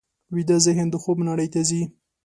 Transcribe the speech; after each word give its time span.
ویده 0.33 0.57
ذهن 0.65 0.87
د 0.91 0.95
خوب 1.03 1.17
نړۍ 1.29 1.47
ته 1.53 1.59
ځي 1.69 1.81